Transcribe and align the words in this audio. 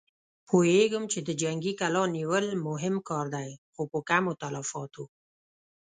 پوهېږم 0.47 1.03
چې 1.11 1.19
د 1.27 1.29
جنګي 1.41 1.73
کلا 1.79 2.03
نيول 2.15 2.45
مهم 2.67 2.95
کار 3.09 3.25
دی، 3.35 3.49
خو 3.73 3.81
په 3.91 3.99
کمو 4.09 4.33
تلفاتو. 4.41 5.03